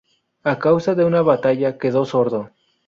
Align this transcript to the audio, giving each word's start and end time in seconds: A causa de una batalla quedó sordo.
A 0.43 0.57
causa 0.57 0.95
de 0.95 1.05
una 1.05 1.21
batalla 1.21 1.77
quedó 1.77 2.05
sordo. 2.05 2.49